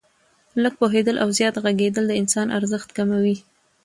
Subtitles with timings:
[0.63, 3.35] لږ پوهېدل او زیات ږغېدل د انسان ارزښت کموي.